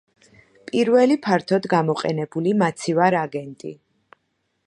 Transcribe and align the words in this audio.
პირველი 0.69 1.17
ფართოდ 1.25 1.67
გამოყენებული 1.75 2.55
მაცივარ 2.63 3.19
აგენტი. 3.23 3.75